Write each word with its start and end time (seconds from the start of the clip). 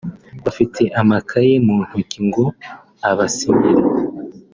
bafite 0.43 0.81
amakaye 1.01 1.53
mu 1.65 1.75
ntoki 1.85 2.19
ngo 2.27 2.45
abasinyire 3.09 3.83